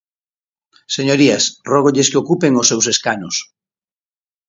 Señorías, 0.95 1.43
rógolles 1.73 2.09
que 2.11 2.21
ocupen 2.23 2.53
os 2.61 2.69
seus 2.71 2.85
escanos. 2.93 3.35